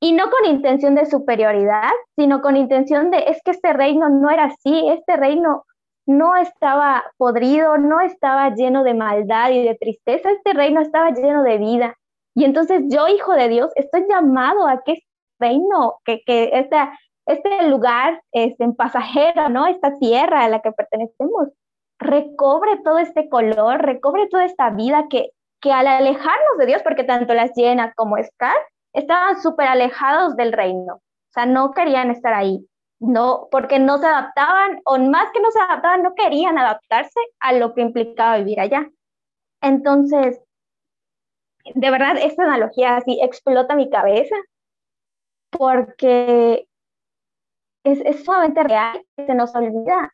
Y 0.00 0.12
no 0.12 0.30
con 0.30 0.46
intención 0.46 0.94
de 0.94 1.04
superioridad, 1.04 1.90
sino 2.16 2.40
con 2.40 2.56
intención 2.56 3.10
de, 3.10 3.18
es 3.28 3.42
que 3.44 3.50
este 3.50 3.74
reino 3.74 4.08
no 4.08 4.30
era 4.30 4.44
así, 4.44 4.88
este 4.88 5.16
reino 5.16 5.64
no 6.06 6.36
estaba 6.36 7.04
podrido, 7.18 7.76
no 7.76 8.00
estaba 8.00 8.54
lleno 8.54 8.82
de 8.82 8.94
maldad 8.94 9.50
y 9.50 9.62
de 9.62 9.74
tristeza, 9.74 10.30
este 10.30 10.54
reino 10.54 10.80
estaba 10.80 11.10
lleno 11.10 11.42
de 11.42 11.58
vida. 11.58 11.96
Y 12.34 12.44
entonces 12.44 12.82
yo, 12.88 13.08
hijo 13.08 13.34
de 13.34 13.48
Dios, 13.48 13.70
estoy 13.76 14.06
llamado 14.08 14.66
a 14.66 14.82
que 14.82 14.92
este 14.92 15.06
reino, 15.38 15.98
que, 16.04 16.22
que 16.24 16.50
esta, 16.54 16.98
este 17.26 17.68
lugar 17.68 18.22
este, 18.32 18.64
en 18.64 18.74
pasajero, 18.74 19.50
¿no? 19.50 19.66
Esta 19.66 19.98
tierra 19.98 20.44
a 20.44 20.48
la 20.48 20.60
que 20.60 20.72
pertenecemos, 20.72 21.48
recobre 21.98 22.78
todo 22.82 22.98
este 22.98 23.28
color, 23.28 23.82
recobre 23.82 24.28
toda 24.28 24.46
esta 24.46 24.70
vida 24.70 25.06
que, 25.10 25.30
que 25.60 25.72
al 25.72 25.86
alejarnos 25.86 26.58
de 26.58 26.66
Dios, 26.66 26.82
porque 26.82 27.04
tanto 27.04 27.34
las 27.34 27.52
llenas 27.54 27.94
como 27.94 28.16
Scar 28.22 28.56
estaban 28.92 29.40
súper 29.40 29.68
alejados 29.68 30.36
del 30.36 30.52
reino, 30.52 30.94
o 30.96 31.32
sea, 31.32 31.46
no 31.46 31.72
querían 31.72 32.10
estar 32.10 32.34
ahí, 32.34 32.66
no, 33.00 33.48
porque 33.50 33.78
no 33.78 33.98
se 33.98 34.06
adaptaban, 34.06 34.80
o 34.84 34.98
más 34.98 35.30
que 35.32 35.40
no 35.40 35.50
se 35.50 35.60
adaptaban, 35.60 36.02
no 36.02 36.14
querían 36.14 36.58
adaptarse 36.58 37.20
a 37.40 37.52
lo 37.52 37.74
que 37.74 37.82
implicaba 37.82 38.38
vivir 38.38 38.60
allá. 38.60 38.88
Entonces, 39.62 40.40
de 41.74 41.90
verdad, 41.90 42.16
esta 42.20 42.44
analogía 42.44 42.96
así 42.96 43.18
explota 43.22 43.74
mi 43.74 43.90
cabeza, 43.90 44.34
porque 45.50 46.66
es, 47.84 48.00
es 48.04 48.24
sumamente 48.24 48.62
real, 48.62 49.02
se 49.16 49.34
nos 49.34 49.54
olvida. 49.54 50.12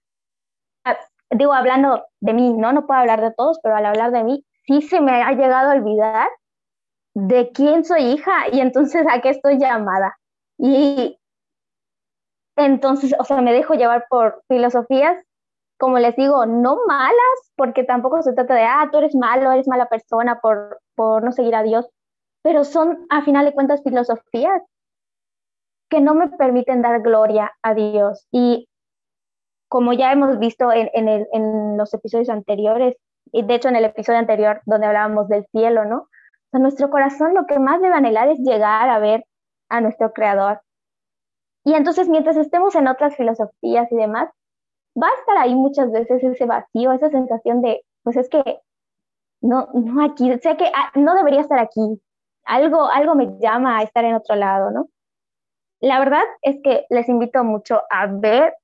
Ah, 0.85 0.99
digo, 1.31 1.53
hablando 1.53 2.05
de 2.21 2.33
mí, 2.35 2.53
¿no? 2.53 2.73
No 2.73 2.87
puedo 2.87 3.01
hablar 3.01 3.21
de 3.21 3.33
todos, 3.33 3.59
pero 3.63 3.77
al 3.77 3.87
hablar 3.87 4.13
de 4.13 4.25
mí, 4.25 4.45
sí 4.67 4.83
se 4.83 5.01
me 5.01 5.23
ha 5.23 5.33
llegado 5.33 5.71
a 5.71 5.75
olvidar 5.75 6.29
de 7.17 7.51
quién 7.51 7.83
soy 7.83 8.03
hija 8.03 8.49
y 8.53 8.61
entonces 8.61 9.07
a 9.11 9.23
qué 9.23 9.31
estoy 9.31 9.59
llamada. 9.59 10.19
Y 10.59 11.19
entonces, 12.57 13.15
o 13.19 13.25
sea, 13.25 13.41
me 13.41 13.55
dejo 13.55 13.73
llevar 13.73 14.05
por 14.11 14.43
filosofías, 14.49 15.25
como 15.79 15.99
les 15.99 16.15
digo, 16.17 16.45
no 16.45 16.79
malas, 16.87 17.53
porque 17.57 17.85
tampoco 17.85 18.23
se 18.23 18.35
trata 18.35 18.55
de, 18.55 18.65
ah, 18.65 18.89
tú 18.93 18.99
eres 18.99 19.15
malo, 19.15 19.51
eres 19.51 19.67
mala 19.67 19.89
persona 19.89 20.41
por, 20.41 20.81
por 20.95 21.25
no 21.25 21.33
seguir 21.33 21.55
a 21.55 21.63
Dios, 21.63 21.89
pero 22.43 22.65
son, 22.65 23.07
a 23.09 23.23
final 23.23 23.47
de 23.47 23.55
cuentas, 23.55 23.83
filosofías 23.83 24.63
que 25.89 26.03
no 26.03 26.15
me 26.15 26.29
permiten 26.29 26.83
dar 26.83 27.01
gloria 27.01 27.53
a 27.63 27.73
Dios. 27.73 28.27
Y 28.31 28.69
como 29.69 29.95
ya 29.95 30.13
hemos 30.13 30.39
visto 30.39 30.71
en, 30.71 30.91
en, 30.93 31.77
los 31.79 31.95
episodios 31.95 32.29
anteriores, 32.29 32.97
y 33.33 33.43
de 33.43 33.55
hecho 33.55 33.69
en 33.69 33.77
el 33.77 33.87
episodio 33.87 34.19
anterior 34.19 34.61
donde 34.67 34.87
hablábamos 34.87 35.29
del 35.29 35.47
cielo, 35.47 35.87
¿no? 35.87 36.09
O 36.57 36.59
nuestro 36.59 36.89
corazón 36.89 37.35
lo 37.35 37.45
que 37.45 37.59
más 37.59 37.83
debe 37.83 37.95
anhelar 37.97 38.31
es 38.31 38.39
llegar 38.39 38.89
a 38.89 38.99
ver 38.99 39.27
a 39.69 39.83
nuestro 39.83 40.15
Creador. 40.15 40.63
Y 41.65 41.75
entonces 41.75 42.09
mientras 42.09 42.39
estemos 42.39 42.75
en 42.75 42.89
otras 42.89 43.15
filosofías 43.15 43.93
y 43.93 43.97
demás, 43.97 44.31
va 45.01 45.07
a 45.07 45.21
estar 45.21 45.37
ahí 45.37 45.55
muchas 45.55 45.93
veces 45.93 46.25
ese 46.25 46.47
vacío, 46.47 46.93
esa 46.93 47.11
sensación 47.11 47.61
de, 47.61 47.85
pues 48.03 48.17
es 48.17 48.31
que 48.31 48.43
no, 49.43 49.69
no 49.75 50.03
aquí, 50.03 50.33
sé 50.39 50.57
que 50.57 50.65
ah, 50.75 50.91
no 50.95 51.15
debería 51.15 51.43
estar 51.43 51.59
aquí, 51.59 52.01
algo, 52.47 52.87
algo 52.87 53.15
me 53.15 53.39
llama 53.39 53.79
a 53.79 53.83
estar 53.83 54.07
en 54.07 54.15
otro 54.15 54.35
lado, 54.35 54.71
¿no? 54.71 54.89
La 55.81 55.99
verdad 55.99 56.25
es 56.41 56.57
que 56.65 56.87
les 56.89 57.07
invito 57.11 57.45
mucho 57.45 57.83
a 57.91 58.07
ver 58.07 58.55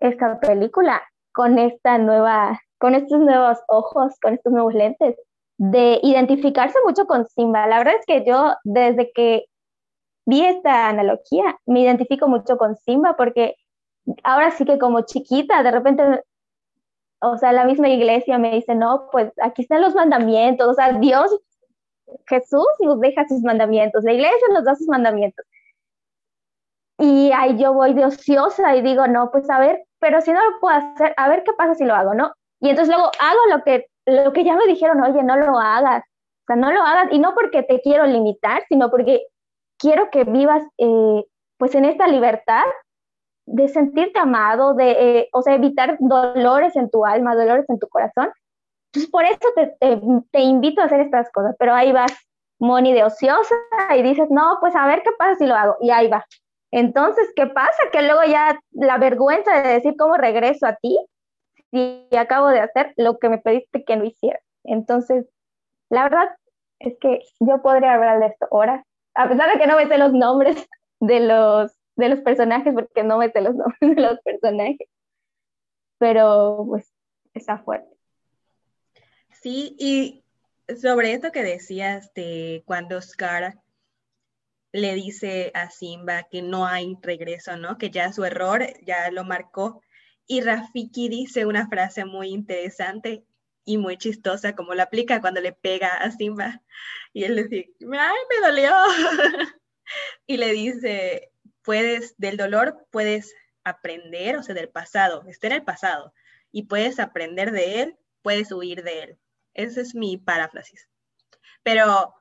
esta 0.00 0.40
película 0.40 1.02
con 1.34 1.58
esta 1.58 1.98
nueva, 1.98 2.58
con 2.78 2.94
estos 2.94 3.20
nuevos 3.20 3.58
ojos, 3.68 4.18
con 4.22 4.32
estos 4.32 4.54
nuevos 4.54 4.72
lentes, 4.72 5.16
de 5.62 6.00
identificarse 6.02 6.76
mucho 6.84 7.06
con 7.06 7.24
Simba. 7.28 7.68
La 7.68 7.78
verdad 7.78 7.94
es 8.00 8.04
que 8.04 8.24
yo 8.24 8.54
desde 8.64 9.12
que 9.12 9.44
vi 10.26 10.44
esta 10.44 10.88
analogía 10.88 11.56
me 11.66 11.82
identifico 11.82 12.26
mucho 12.26 12.58
con 12.58 12.74
Simba 12.74 13.14
porque 13.16 13.54
ahora 14.24 14.50
sí 14.50 14.64
que 14.64 14.76
como 14.80 15.02
chiquita, 15.02 15.62
de 15.62 15.70
repente, 15.70 16.02
o 17.20 17.38
sea, 17.38 17.52
la 17.52 17.64
misma 17.64 17.88
iglesia 17.90 18.38
me 18.38 18.50
dice, 18.50 18.74
no, 18.74 19.08
pues 19.12 19.32
aquí 19.40 19.62
están 19.62 19.82
los 19.82 19.94
mandamientos, 19.94 20.66
o 20.66 20.74
sea, 20.74 20.94
Dios, 20.94 21.30
Jesús 22.26 22.66
nos 22.80 22.98
deja 22.98 23.24
sus 23.28 23.42
mandamientos, 23.42 24.02
la 24.02 24.14
iglesia 24.14 24.48
nos 24.52 24.64
da 24.64 24.74
sus 24.74 24.88
mandamientos. 24.88 25.46
Y 26.98 27.30
ahí 27.32 27.56
yo 27.56 27.72
voy 27.72 27.94
de 27.94 28.04
ociosa 28.06 28.74
y 28.74 28.82
digo, 28.82 29.06
no, 29.06 29.30
pues 29.30 29.48
a 29.48 29.60
ver, 29.60 29.84
pero 30.00 30.20
si 30.22 30.32
no 30.32 30.40
lo 30.42 30.58
puedo 30.58 30.76
hacer, 30.76 31.14
a 31.16 31.28
ver 31.28 31.44
qué 31.44 31.52
pasa 31.52 31.76
si 31.76 31.84
lo 31.84 31.94
hago, 31.94 32.14
¿no? 32.14 32.32
Y 32.58 32.70
entonces 32.70 32.92
luego 32.92 33.12
hago 33.20 33.40
lo 33.56 33.62
que, 33.62 33.86
lo 34.06 34.32
que 34.32 34.44
ya 34.44 34.56
me 34.56 34.66
dijeron, 34.66 35.02
oye, 35.02 35.22
no 35.22 35.36
lo 35.36 35.58
hagas, 35.58 36.04
o 36.04 36.44
sea, 36.46 36.56
no 36.56 36.72
lo 36.72 36.82
hagas, 36.82 37.08
y 37.12 37.18
no 37.18 37.34
porque 37.34 37.62
te 37.62 37.80
quiero 37.80 38.06
limitar, 38.06 38.64
sino 38.68 38.90
porque 38.90 39.26
quiero 39.78 40.10
que 40.10 40.24
vivas 40.24 40.62
eh, 40.78 41.24
pues 41.58 41.74
en 41.74 41.84
esta 41.84 42.06
libertad 42.08 42.64
de 43.46 43.68
sentirte 43.68 44.18
amado, 44.18 44.74
de, 44.74 44.90
eh, 44.90 45.28
o 45.32 45.42
sea, 45.42 45.54
evitar 45.54 45.96
dolores 46.00 46.76
en 46.76 46.90
tu 46.90 47.04
alma, 47.04 47.34
dolores 47.34 47.68
en 47.68 47.78
tu 47.78 47.88
corazón. 47.88 48.32
Entonces, 48.92 49.10
por 49.10 49.24
eso 49.24 49.48
te, 49.56 49.66
te, 49.80 50.00
te 50.30 50.40
invito 50.40 50.80
a 50.80 50.84
hacer 50.84 51.00
estas 51.00 51.30
cosas, 51.30 51.56
pero 51.58 51.74
ahí 51.74 51.92
vas, 51.92 52.12
Moni, 52.58 52.92
de 52.92 53.04
ociosa, 53.04 53.54
y 53.96 54.02
dices, 54.02 54.28
no, 54.30 54.58
pues 54.60 54.74
a 54.76 54.86
ver 54.86 55.02
qué 55.02 55.10
pasa 55.18 55.36
si 55.36 55.46
lo 55.46 55.54
hago, 55.54 55.76
y 55.80 55.90
ahí 55.90 56.08
va. 56.08 56.24
Entonces, 56.72 57.30
¿qué 57.36 57.46
pasa? 57.46 57.82
Que 57.92 58.02
luego 58.02 58.22
ya 58.24 58.58
la 58.72 58.98
vergüenza 58.98 59.62
de 59.62 59.68
decir 59.74 59.94
cómo 59.98 60.16
regreso 60.16 60.66
a 60.66 60.76
ti 60.76 60.98
si 61.72 62.08
acabo 62.16 62.48
de 62.48 62.60
hacer 62.60 62.92
lo 62.96 63.18
que 63.18 63.28
me 63.28 63.38
pediste 63.38 63.84
que 63.84 63.96
no 63.96 64.04
hiciera. 64.04 64.38
Entonces, 64.62 65.26
la 65.88 66.04
verdad 66.04 66.28
es 66.78 66.96
que 67.00 67.22
yo 67.40 67.62
podría 67.62 67.94
hablar 67.94 68.20
de 68.20 68.26
esto 68.26 68.46
ahora, 68.50 68.84
a 69.14 69.28
pesar 69.28 69.52
de 69.52 69.58
que 69.58 69.66
no 69.66 69.76
me 69.76 69.98
los 69.98 70.12
nombres 70.12 70.68
de 71.00 71.20
los, 71.20 71.72
de 71.96 72.08
los 72.10 72.20
personajes, 72.20 72.72
porque 72.72 73.02
no 73.02 73.18
me 73.18 73.32
los 73.34 73.54
nombres 73.56 73.96
de 73.96 74.02
los 74.02 74.20
personajes, 74.20 74.88
pero 75.98 76.64
pues 76.68 76.92
está 77.34 77.58
fuerte. 77.58 77.88
Sí, 79.42 79.74
y 79.78 80.24
sobre 80.80 81.12
esto 81.12 81.32
que 81.32 81.42
decías 81.42 82.12
de 82.14 82.62
cuando 82.66 83.00
Scar 83.00 83.58
le 84.72 84.94
dice 84.94 85.50
a 85.54 85.70
Simba 85.70 86.24
que 86.30 86.42
no 86.42 86.66
hay 86.66 86.96
regreso, 87.02 87.56
¿no? 87.56 87.76
Que 87.76 87.90
ya 87.90 88.12
su 88.12 88.24
error 88.24 88.62
ya 88.84 89.10
lo 89.10 89.24
marcó. 89.24 89.82
Y 90.26 90.40
Rafiki 90.40 91.08
dice 91.08 91.46
una 91.46 91.68
frase 91.68 92.04
muy 92.04 92.28
interesante 92.28 93.24
y 93.64 93.78
muy 93.78 93.96
chistosa, 93.96 94.54
como 94.54 94.74
la 94.74 94.84
aplica 94.84 95.20
cuando 95.20 95.40
le 95.40 95.52
pega 95.52 95.88
a 95.88 96.10
Simba. 96.10 96.62
Y 97.12 97.24
él 97.24 97.36
le 97.36 97.44
dice, 97.44 97.74
¡ay, 97.80 98.16
me 98.30 98.46
dolió! 98.46 98.72
y 100.26 100.36
le 100.36 100.52
dice, 100.52 101.32
puedes, 101.62 102.14
del 102.18 102.36
dolor 102.36 102.86
puedes 102.90 103.34
aprender, 103.64 104.36
o 104.36 104.42
sea, 104.42 104.54
del 104.54 104.68
pasado, 104.68 105.24
está 105.28 105.48
en 105.48 105.52
el 105.54 105.64
pasado, 105.64 106.12
y 106.50 106.64
puedes 106.64 106.98
aprender 106.98 107.52
de 107.52 107.82
él, 107.82 107.96
puedes 108.22 108.50
huir 108.52 108.82
de 108.82 109.02
él. 109.02 109.18
Esa 109.54 109.80
es 109.80 109.94
mi 109.94 110.16
paráfrasis. 110.16 110.88
Pero 111.62 112.14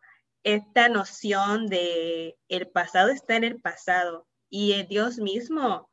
esta 0.43 0.89
noción 0.89 1.67
de 1.67 2.37
el 2.47 2.67
pasado 2.67 3.09
está 3.09 3.35
en 3.35 3.43
el 3.43 3.61
pasado 3.61 4.27
y 4.49 4.83
Dios 4.83 5.17
mismo 5.17 5.90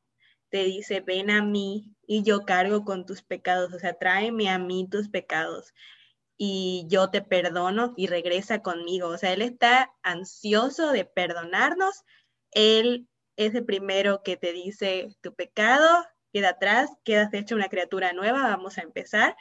te 0.50 0.64
dice, 0.64 1.00
ven 1.00 1.30
a 1.30 1.42
mí 1.42 1.94
y 2.06 2.22
yo 2.22 2.44
cargo 2.44 2.84
con 2.84 3.06
tus 3.06 3.22
pecados, 3.22 3.72
o 3.72 3.78
sea, 3.78 3.94
tráeme 3.94 4.48
a 4.48 4.58
mí 4.58 4.88
tus 4.90 5.08
pecados 5.08 5.74
y 6.38 6.86
yo 6.88 7.10
te 7.10 7.20
perdono 7.20 7.92
y 7.96 8.06
regresa 8.06 8.62
conmigo. 8.62 9.08
O 9.08 9.18
sea, 9.18 9.32
Él 9.32 9.42
está 9.42 9.92
ansioso 10.02 10.92
de 10.92 11.04
perdonarnos. 11.04 12.04
Él 12.52 13.08
es 13.36 13.54
el 13.54 13.64
primero 13.64 14.22
que 14.22 14.36
te 14.36 14.52
dice 14.52 15.16
tu 15.20 15.34
pecado, 15.34 16.06
queda 16.32 16.50
atrás, 16.50 16.90
quedas 17.04 17.34
hecha 17.34 17.56
una 17.56 17.68
criatura 17.68 18.12
nueva, 18.12 18.42
vamos 18.42 18.78
a 18.78 18.82
empezar. 18.82 19.36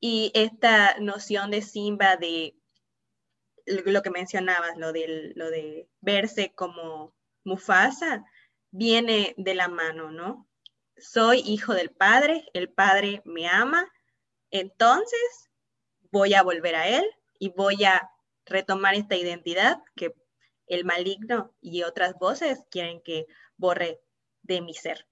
Y 0.00 0.32
esta 0.34 0.98
noción 0.98 1.52
de 1.52 1.62
Simba 1.62 2.16
de 2.16 2.56
lo 3.66 4.02
que 4.02 4.10
mencionabas, 4.10 4.76
lo 4.76 4.92
de, 4.92 5.32
lo 5.36 5.48
de 5.48 5.88
verse 6.00 6.52
como 6.54 7.14
Mufasa, 7.44 8.24
viene 8.70 9.34
de 9.36 9.54
la 9.54 9.68
mano, 9.68 10.10
¿no? 10.10 10.46
Soy 10.96 11.42
hijo 11.46 11.74
del 11.74 11.90
Padre, 11.90 12.44
el 12.52 12.70
Padre 12.70 13.22
me 13.24 13.48
ama, 13.48 13.90
entonces 14.50 15.50
voy 16.10 16.34
a 16.34 16.42
volver 16.42 16.74
a 16.74 16.88
Él 16.88 17.04
y 17.38 17.50
voy 17.50 17.84
a 17.84 18.10
retomar 18.46 18.94
esta 18.94 19.16
identidad 19.16 19.82
que 19.96 20.14
el 20.66 20.84
maligno 20.84 21.52
y 21.60 21.82
otras 21.82 22.14
voces 22.18 22.64
quieren 22.70 23.00
que 23.02 23.26
borre 23.56 24.00
de 24.42 24.60
mi 24.60 24.74
ser. 24.74 25.06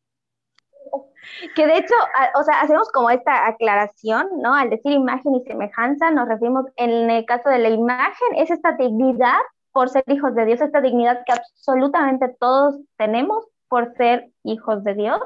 Que 1.54 1.66
de 1.66 1.78
hecho, 1.78 1.94
o 2.36 2.42
sea, 2.42 2.60
hacemos 2.60 2.90
como 2.90 3.10
esta 3.10 3.46
aclaración, 3.46 4.28
¿no? 4.40 4.54
Al 4.54 4.70
decir 4.70 4.92
imagen 4.92 5.34
y 5.34 5.44
semejanza, 5.44 6.10
nos 6.10 6.28
referimos 6.28 6.66
en 6.76 7.10
el 7.10 7.24
caso 7.26 7.48
de 7.50 7.58
la 7.58 7.68
imagen, 7.68 8.34
es 8.36 8.50
esta 8.50 8.72
dignidad 8.72 9.40
por 9.78 9.90
ser 9.90 10.02
hijos 10.08 10.34
de 10.34 10.44
Dios, 10.44 10.60
esta 10.60 10.80
dignidad 10.80 11.22
que 11.24 11.30
absolutamente 11.30 12.34
todos 12.40 12.80
tenemos 12.96 13.46
por 13.68 13.94
ser 13.94 14.28
hijos 14.42 14.82
de 14.82 14.94
Dios, 14.94 15.20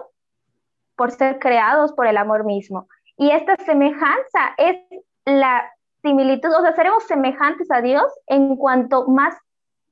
por 0.94 1.10
ser 1.10 1.38
creados 1.38 1.94
por 1.94 2.06
el 2.06 2.18
amor 2.18 2.44
mismo. 2.44 2.86
Y 3.16 3.30
esta 3.30 3.56
semejanza 3.64 4.52
es 4.58 4.76
la 5.24 5.72
similitud, 6.02 6.50
o 6.54 6.60
sea, 6.60 6.76
seremos 6.76 7.04
semejantes 7.04 7.70
a 7.70 7.80
Dios 7.80 8.04
en 8.26 8.56
cuanto 8.56 9.08
más 9.08 9.34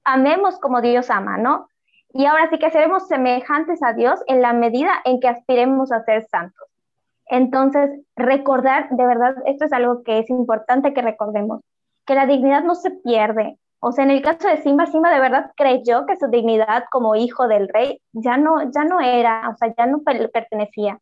amemos 0.04 0.58
como 0.58 0.82
Dios 0.82 1.08
ama, 1.08 1.38
¿no? 1.38 1.66
Y 2.12 2.26
ahora 2.26 2.50
sí 2.50 2.58
que 2.58 2.70
seremos 2.70 3.08
semejantes 3.08 3.82
a 3.82 3.94
Dios 3.94 4.20
en 4.26 4.42
la 4.42 4.52
medida 4.52 4.92
en 5.06 5.20
que 5.20 5.28
aspiremos 5.28 5.90
a 5.90 6.04
ser 6.04 6.26
santos. 6.26 6.68
Entonces, 7.24 7.98
recordar, 8.14 8.90
de 8.90 9.06
verdad, 9.06 9.36
esto 9.46 9.64
es 9.64 9.72
algo 9.72 10.02
que 10.02 10.18
es 10.18 10.28
importante 10.28 10.92
que 10.92 11.00
recordemos, 11.00 11.62
que 12.04 12.14
la 12.14 12.26
dignidad 12.26 12.62
no 12.62 12.74
se 12.74 12.90
pierde. 12.90 13.56
O 13.80 13.92
sea, 13.92 14.04
en 14.04 14.10
el 14.10 14.22
caso 14.22 14.46
de 14.46 14.62
Simba, 14.62 14.86
Simba 14.86 15.10
de 15.10 15.20
verdad 15.20 15.52
creyó 15.56 16.04
que 16.06 16.16
su 16.16 16.28
dignidad 16.28 16.84
como 16.90 17.16
hijo 17.16 17.48
del 17.48 17.68
rey 17.68 18.00
ya 18.12 18.36
no, 18.36 18.70
ya 18.70 18.84
no 18.84 19.00
era, 19.00 19.48
o 19.48 19.56
sea, 19.56 19.74
ya 19.76 19.86
no 19.86 20.02
pertenecía. 20.02 21.00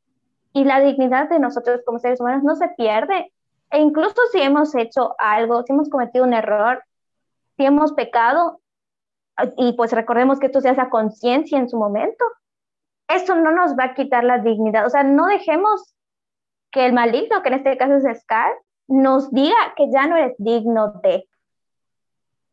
Y 0.53 0.65
la 0.65 0.81
dignidad 0.81 1.29
de 1.29 1.41
nosotros 1.41 1.81
como 1.85 1.99
seres 1.99 2.21
humanos 2.21 2.45
no 2.45 2.55
se 2.55 2.69
pierde. 2.69 3.33
E 3.71 3.81
incluso 3.81 4.23
si 4.33 4.41
hemos 4.41 4.75
hecho 4.77 5.15
algo, 5.19 5.63
si 5.65 5.73
hemos 5.73 5.91
cometido 5.91 6.25
un 6.25 6.33
error, 6.33 6.83
si 7.57 7.65
hemos 7.65 7.93
pecado, 7.93 8.61
y 9.57 9.73
pues 9.75 9.93
recordemos 9.93 10.39
que 10.39 10.47
esto 10.47 10.61
se 10.61 10.69
hace 10.69 10.81
a 10.81 10.91
conciencia 10.91 11.59
en 11.59 11.69
su 11.69 11.77
momento, 11.77 12.25
eso 13.09 13.35
no 13.35 13.51
nos 13.51 13.73
va 13.73 13.85
a 13.85 13.95
quitar 13.95 14.25
la 14.25 14.39
dignidad. 14.39 14.87
O 14.87 14.91
sea, 14.91 15.03
no 15.03 15.27
dejemos 15.27 15.95
que 16.71 16.87
el 16.87 16.93
maligno, 16.93 17.43
que 17.43 17.49
en 17.49 17.55
este 17.55 17.77
caso 17.77 17.95
es 17.95 18.21
Scar, 18.21 18.53
nos 18.87 19.31
diga 19.33 19.57
que 19.77 19.91
ya 19.91 20.07
no 20.07 20.17
eres 20.17 20.35
digno 20.39 20.93
de. 21.03 21.29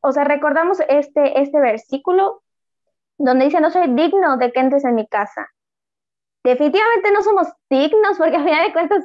O 0.05 0.11
sea, 0.11 0.23
recordamos 0.23 0.79
este, 0.87 1.41
este 1.41 1.59
versículo 1.59 2.43
donde 3.17 3.45
dice, 3.45 3.59
no 3.59 3.71
soy 3.71 3.87
digno 3.95 4.37
de 4.37 4.51
que 4.51 4.59
entres 4.59 4.85
en 4.85 4.93
mi 4.93 5.07
casa. 5.07 5.49
Definitivamente 6.43 7.11
no 7.11 7.23
somos 7.23 7.47
dignos 7.71 8.15
porque 8.15 8.35
a 8.35 8.43
final 8.43 8.67
de 8.67 8.73
cuentas 8.73 9.03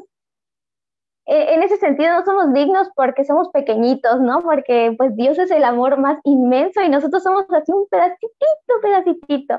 e, 1.25 1.55
en 1.55 1.63
ese 1.63 1.79
sentido 1.79 2.13
no 2.13 2.25
somos 2.27 2.53
dignos 2.53 2.91
porque 2.95 3.25
somos 3.25 3.49
pequeñitos, 3.49 4.21
¿no? 4.21 4.43
Porque 4.43 4.95
pues 4.99 5.17
Dios 5.17 5.39
es 5.39 5.51
el 5.51 5.65
amor 5.65 5.97
más 5.97 6.19
inmenso 6.25 6.83
y 6.83 6.91
nosotros 6.91 7.23
somos 7.23 7.47
así 7.51 7.73
un 7.73 7.89
pedacito, 7.89 8.75
pedacito. 8.83 9.59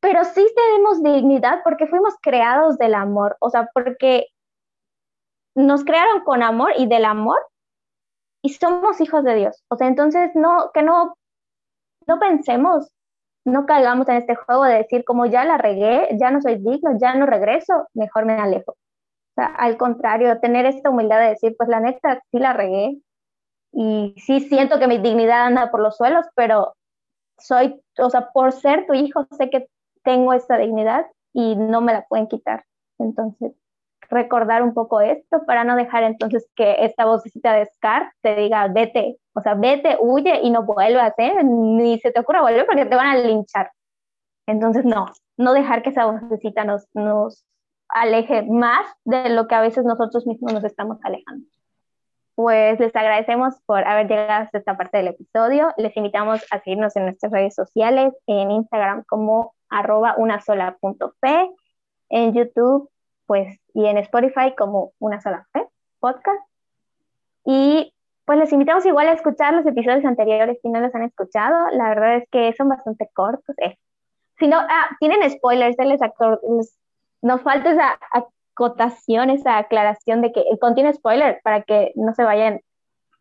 Pero 0.00 0.24
sí 0.24 0.44
tenemos 0.56 1.04
dignidad 1.04 1.60
porque 1.62 1.86
fuimos 1.86 2.14
creados 2.20 2.78
del 2.78 2.94
amor, 2.96 3.36
o 3.38 3.48
sea, 3.48 3.70
porque 3.72 4.26
nos 5.54 5.84
crearon 5.84 6.24
con 6.24 6.42
amor 6.42 6.72
y 6.76 6.88
del 6.88 7.04
amor 7.04 7.38
y 8.44 8.50
somos 8.50 9.00
hijos 9.00 9.24
de 9.24 9.34
Dios. 9.34 9.64
O 9.68 9.76
sea, 9.76 9.88
entonces 9.88 10.30
no, 10.34 10.70
que 10.72 10.82
no, 10.82 11.14
no 12.06 12.18
pensemos, 12.20 12.92
no 13.44 13.66
caigamos 13.66 14.08
en 14.08 14.16
este 14.16 14.36
juego 14.36 14.64
de 14.64 14.76
decir 14.76 15.04
como 15.04 15.26
ya 15.26 15.44
la 15.44 15.58
regué, 15.58 16.08
ya 16.20 16.30
no 16.30 16.40
soy 16.40 16.56
digno, 16.58 16.96
ya 16.98 17.14
no 17.14 17.26
regreso, 17.26 17.88
mejor 17.94 18.26
me 18.26 18.34
alejo 18.34 18.76
al 19.36 19.76
contrario, 19.76 20.38
tener 20.40 20.66
esta 20.66 20.90
humildad 20.90 21.20
de 21.20 21.28
decir, 21.30 21.54
pues 21.56 21.68
la 21.68 21.80
neta, 21.80 22.22
sí 22.30 22.38
la 22.38 22.52
regué 22.52 23.00
y 23.72 24.14
sí 24.18 24.40
siento 24.40 24.78
que 24.78 24.86
mi 24.86 24.98
dignidad 24.98 25.46
anda 25.46 25.70
por 25.70 25.80
los 25.80 25.96
suelos, 25.96 26.26
pero 26.36 26.74
soy, 27.38 27.80
o 27.98 28.10
sea, 28.10 28.30
por 28.32 28.52
ser 28.52 28.86
tu 28.86 28.94
hijo, 28.94 29.26
sé 29.36 29.50
que 29.50 29.66
tengo 30.04 30.32
esta 30.32 30.56
dignidad 30.56 31.06
y 31.32 31.56
no 31.56 31.80
me 31.80 31.92
la 31.92 32.02
pueden 32.06 32.28
quitar. 32.28 32.64
Entonces, 32.98 33.52
recordar 34.14 34.62
un 34.62 34.72
poco 34.72 35.00
esto 35.00 35.44
para 35.46 35.64
no 35.64 35.76
dejar 35.76 36.04
entonces 36.04 36.48
que 36.54 36.76
esta 36.80 37.04
vocecita 37.04 37.52
de 37.52 37.66
Scar 37.66 38.12
te 38.22 38.36
diga, 38.36 38.68
vete, 38.68 39.18
o 39.34 39.40
sea, 39.40 39.54
vete, 39.54 39.98
huye 40.00 40.40
y 40.42 40.50
no 40.50 40.62
vuelvas, 40.62 41.12
¿eh? 41.18 41.42
Ni 41.42 41.98
se 41.98 42.12
te 42.12 42.20
ocurra 42.20 42.40
volver 42.40 42.64
porque 42.66 42.86
te 42.86 42.94
van 42.94 43.08
a 43.08 43.16
linchar. 43.18 43.70
Entonces, 44.46 44.84
no, 44.84 45.06
no 45.36 45.52
dejar 45.52 45.82
que 45.82 45.90
esa 45.90 46.06
vocecita 46.06 46.64
nos, 46.64 46.86
nos 46.94 47.44
aleje 47.88 48.42
más 48.42 48.86
de 49.04 49.30
lo 49.30 49.48
que 49.48 49.54
a 49.56 49.60
veces 49.60 49.84
nosotros 49.84 50.26
mismos 50.26 50.52
nos 50.52 50.64
estamos 50.64 50.98
alejando. 51.02 51.46
Pues 52.36 52.78
les 52.80 52.94
agradecemos 52.94 53.54
por 53.66 53.86
haber 53.86 54.08
llegado 54.08 54.44
hasta 54.44 54.58
esta 54.58 54.76
parte 54.76 54.98
del 54.98 55.08
episodio. 55.08 55.72
Les 55.76 55.96
invitamos 55.96 56.44
a 56.50 56.60
seguirnos 56.60 56.94
en 56.96 57.04
nuestras 57.04 57.32
redes 57.32 57.54
sociales, 57.54 58.12
en 58.26 58.50
Instagram 58.50 59.04
como 59.08 59.54
arroba 59.68 60.14
una 60.18 60.40
sola 60.40 60.76
punto 60.80 61.14
fe, 61.20 61.50
en 62.10 62.34
YouTube 62.34 62.90
pues 63.26 63.58
y 63.74 63.86
en 63.86 63.98
Spotify 63.98 64.54
como 64.56 64.92
una 64.98 65.20
sola 65.20 65.46
fe 65.52 65.66
podcast. 65.98 66.40
Y 67.44 67.94
pues 68.24 68.38
les 68.38 68.52
invitamos 68.52 68.86
igual 68.86 69.08
a 69.08 69.12
escuchar 69.12 69.54
los 69.54 69.66
episodios 69.66 70.04
anteriores 70.04 70.58
si 70.62 70.68
no 70.68 70.80
los 70.80 70.94
han 70.94 71.02
escuchado. 71.02 71.68
La 71.72 71.88
verdad 71.90 72.16
es 72.16 72.28
que 72.30 72.52
son 72.54 72.68
bastante 72.68 73.08
cortos. 73.12 73.54
Eh. 73.58 73.76
Si 74.38 74.46
no, 74.46 74.58
ah, 74.58 74.96
tienen 74.98 75.28
spoilers, 75.30 75.76
les, 75.78 76.00
les 76.00 76.78
nos 77.22 77.42
falta 77.42 77.70
esa 77.70 77.98
acotación, 78.12 79.30
esa 79.30 79.58
aclaración 79.58 80.22
de 80.22 80.32
que 80.32 80.44
contiene 80.60 80.92
spoiler 80.92 81.40
para 81.42 81.62
que 81.62 81.92
no 81.96 82.14
se 82.14 82.24
vayan 82.24 82.60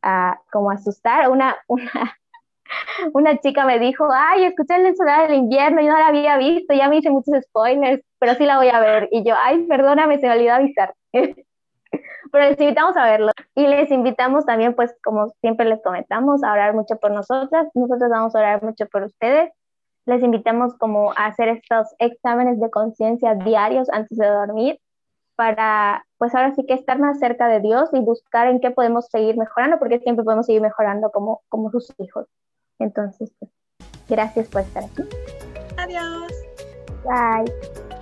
a 0.02 0.40
como 0.52 0.72
asustar. 0.72 1.30
Una, 1.30 1.58
una, 1.68 2.18
una 3.14 3.38
chica 3.40 3.66
me 3.66 3.80
dijo, 3.80 4.08
ay, 4.12 4.46
escuché 4.46 4.76
el 4.76 4.96
soldado 4.96 5.24
del 5.24 5.36
invierno 5.36 5.82
y 5.82 5.88
no 5.88 5.98
la 5.98 6.08
había 6.08 6.38
visto, 6.38 6.74
ya 6.74 6.90
me 6.90 6.98
hice 6.98 7.10
muchos 7.10 7.36
spoilers, 7.44 8.04
pero 8.20 8.36
sí 8.36 8.46
la 8.46 8.58
voy 8.58 8.70
a 8.70 8.80
ver. 8.80 9.10
Y 9.12 9.24
yo, 9.24 9.36
ay, 9.42 9.64
perdóname, 9.68 10.20
se 10.20 10.28
me 10.28 10.34
olvidó 10.34 10.54
avisar. 10.54 10.94
pero 11.14 12.50
les 12.50 12.60
invitamos 12.60 12.98
a 12.98 13.06
verlo. 13.06 13.32
Y 13.56 13.68
les 13.68 13.92
invitamos 13.92 14.46
también, 14.46 14.74
pues, 14.76 14.96
como 15.04 15.30
siempre 15.42 15.66
les 15.66 15.82
comentamos, 15.84 16.44
a 16.44 16.52
orar 16.52 16.74
mucho 16.74 16.98
por 16.98 17.12
nosotras. 17.12 17.68
Nosotros 17.74 18.10
vamos 18.10 18.36
a 18.36 18.40
orar 18.40 18.64
mucho 18.64 18.88
por 18.88 19.04
ustedes 19.04 19.52
les 20.06 20.22
invitamos 20.22 20.76
como 20.76 21.12
a 21.12 21.28
hacer 21.28 21.50
estos 21.50 21.88
exámenes 22.00 22.60
de 22.60 22.70
conciencia 22.70 23.36
diarios 23.36 23.90
antes 23.90 24.18
de 24.18 24.28
dormir 24.28 24.80
para, 25.36 26.06
pues 26.18 26.36
ahora 26.36 26.54
sí 26.56 26.66
que 26.66 26.74
estar 26.74 27.00
más 27.00 27.20
cerca 27.20 27.48
de 27.48 27.60
Dios 27.60 27.90
y 27.94 28.00
buscar 28.00 28.48
en 28.48 28.60
qué 28.60 28.72
podemos 28.72 29.08
seguir 29.08 29.38
mejorando, 29.38 29.80
porque 29.80 30.00
siempre 30.00 30.24
podemos 30.24 30.46
seguir 30.46 30.62
mejorando 30.62 31.10
como, 31.12 31.42
como 31.50 31.72
sus 31.72 31.92
hijos. 31.98 32.28
Entonces, 32.80 33.32
pues, 33.40 33.52
gracias 34.08 34.48
por 34.48 34.62
estar 34.62 34.84
aquí. 34.84 35.04
Adiós. 35.78 36.32
Bye. 37.04 37.93